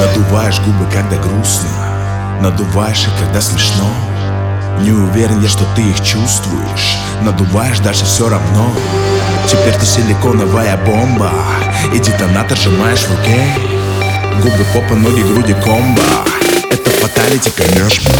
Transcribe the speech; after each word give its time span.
Надуваешь 0.00 0.60
губы, 0.60 0.86
когда 0.92 1.16
грустно. 1.16 1.68
Надуваешь 2.40 3.04
их, 3.04 3.12
когда 3.18 3.40
смешно. 3.40 3.88
Не 4.80 4.92
уверен 4.92 5.40
я, 5.40 5.48
что 5.48 5.64
ты 5.76 5.82
их 5.82 6.00
чувствуешь. 6.02 6.98
Надуваешь, 7.22 7.78
даже 7.78 8.04
все 8.04 8.28
равно. 8.28 8.74
Теперь 9.48 9.74
ты 9.74 9.86
силиконовая 9.86 10.76
бомба. 10.78 11.30
И 11.92 11.98
детонатор 11.98 12.58
сжимаешь 12.58 13.04
в 13.04 13.10
руке. 13.10 13.40
Губы, 14.42 14.64
попа, 14.74 14.94
ноги, 14.94 15.22
груди, 15.22 15.54
комбо. 15.54 16.02
Это 16.70 16.90
фаталити, 16.90 17.50
конечно 17.50 18.10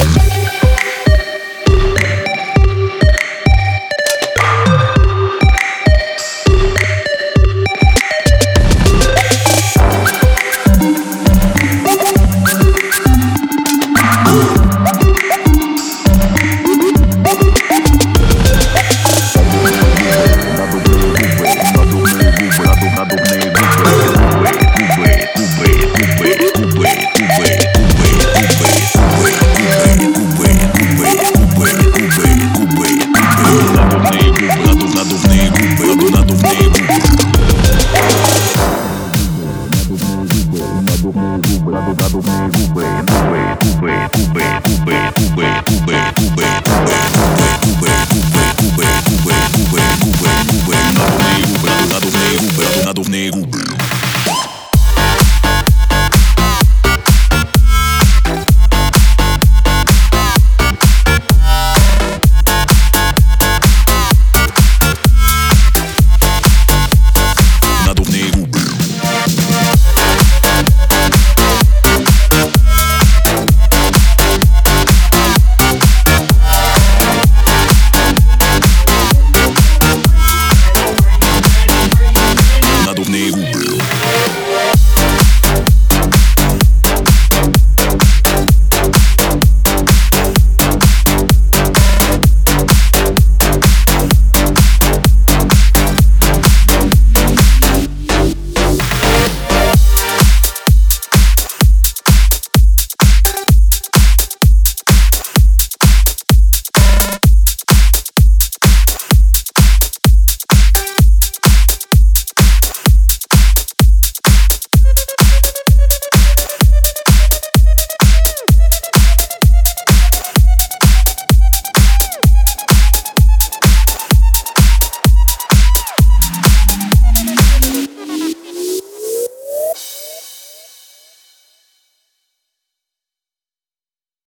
надувные 41.53 42.49
губы 42.49 42.83